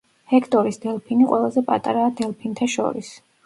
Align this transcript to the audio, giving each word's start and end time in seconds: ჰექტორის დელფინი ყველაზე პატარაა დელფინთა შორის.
ჰექტორის 0.31 0.79
დელფინი 0.85 1.29
ყველაზე 1.33 1.65
პატარაა 1.69 2.17
დელფინთა 2.23 2.73
შორის. 2.81 3.17